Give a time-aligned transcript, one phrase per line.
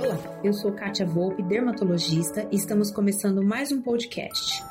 [0.00, 4.62] Olá, eu sou Kátia Volpe, dermatologista, e estamos começando mais um podcast.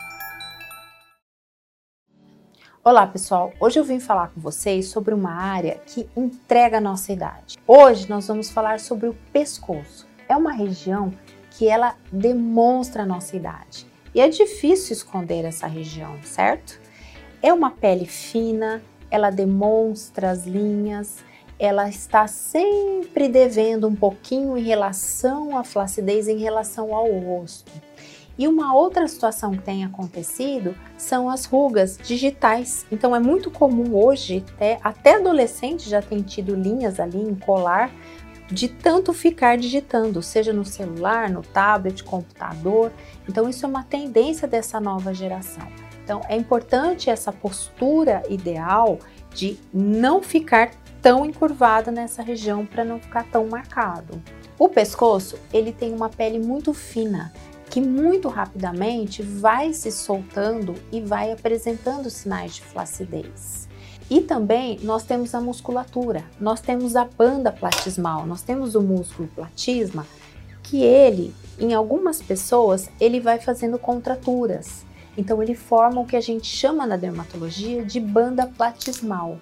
[2.81, 7.11] Olá pessoal, hoje eu vim falar com vocês sobre uma área que entrega a nossa
[7.11, 7.57] idade.
[7.67, 10.07] Hoje nós vamos falar sobre o pescoço.
[10.29, 11.11] É uma região
[11.51, 13.85] que ela demonstra a nossa idade.
[14.15, 16.79] E é difícil esconder essa região, certo?
[17.41, 18.81] É uma pele fina,
[19.11, 21.17] ela demonstra as linhas,
[21.59, 27.71] ela está sempre devendo um pouquinho em relação à flacidez, em relação ao rosto.
[28.37, 32.85] E uma outra situação que tem acontecido são as rugas digitais.
[32.91, 37.91] Então é muito comum hoje, até, até adolescente já tem tido linhas ali em colar
[38.49, 42.91] de tanto ficar digitando, seja no celular, no tablet, computador.
[43.27, 45.67] Então isso é uma tendência dessa nova geração.
[46.03, 48.99] Então é importante essa postura ideal
[49.33, 54.21] de não ficar tão encurvado nessa região para não ficar tão marcado.
[54.59, 57.31] O pescoço, ele tem uma pele muito fina,
[57.69, 63.67] que muito rapidamente vai se soltando e vai apresentando sinais de flacidez.
[64.09, 69.27] E também nós temos a musculatura, nós temos a banda platismal, nós temos o músculo
[69.35, 70.07] platisma,
[70.63, 74.85] que ele, em algumas pessoas, ele vai fazendo contraturas.
[75.17, 79.39] Então ele forma o que a gente chama na dermatologia de banda platismal.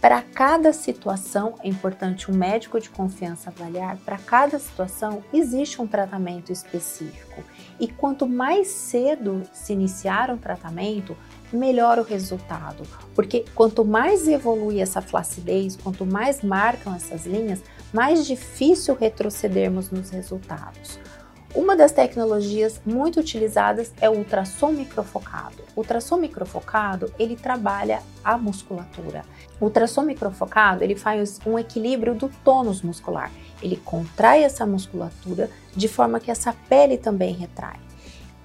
[0.00, 5.88] Para cada situação, é importante um médico de confiança avaliar, para cada situação existe um
[5.88, 7.42] tratamento específico.
[7.80, 11.16] E quanto mais cedo se iniciar um tratamento,
[11.52, 12.84] melhor o resultado.
[13.12, 17.60] Porque quanto mais evolui essa flacidez, quanto mais marcam essas linhas,
[17.92, 20.98] mais difícil retrocedermos nos resultados.
[21.54, 25.56] Uma das tecnologias muito utilizadas é o ultrassom microfocado.
[25.74, 29.24] O ultrassom microfocado, ele trabalha a musculatura.
[29.58, 33.32] O ultrassom microfocado, ele faz um equilíbrio do tônus muscular.
[33.62, 37.80] Ele contrai essa musculatura de forma que essa pele também retrai.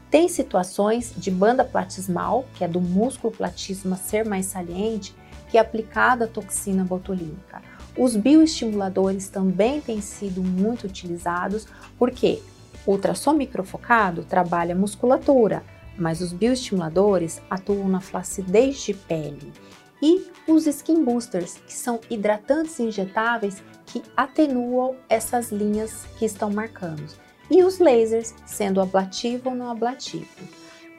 [0.10, 5.14] Tem situações de banda platismal, que é do músculo platisma ser mais saliente,
[5.50, 7.62] que é aplicada a toxina botulínica.
[7.98, 11.68] Os bioestimuladores também têm sido muito utilizados,
[12.00, 12.42] porque
[12.86, 15.64] o ultrassom microfocado trabalha a musculatura,
[15.98, 19.54] mas os bioestimuladores atuam na flacidez de pele.
[20.02, 27.08] E os skin boosters, que são hidratantes injetáveis que atenuam essas linhas que estão marcando.
[27.50, 30.28] E os lasers, sendo ablativo ou não ablativo.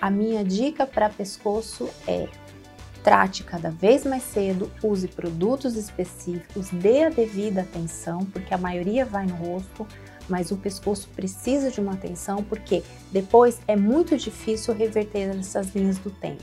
[0.01, 2.29] A minha dica para pescoço é
[3.05, 9.05] trate cada vez mais cedo, use produtos específicos, dê a devida atenção, porque a maioria
[9.05, 9.87] vai no rosto,
[10.27, 12.83] mas o pescoço precisa de uma atenção porque
[13.13, 16.43] depois é muito difícil reverter essas linhas do tempo.